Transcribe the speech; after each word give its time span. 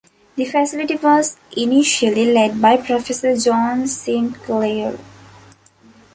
The 0.35 0.45
facility 0.45 0.95
was 0.95 1.37
initially 1.55 2.33
led 2.33 2.59
by 2.59 2.75
Professor 2.77 3.37
John 3.37 3.85
Sinclair. 3.87 4.97